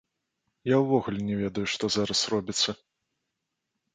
[0.67, 2.69] Я ўвогуле не ведаю, што зараз робіцца.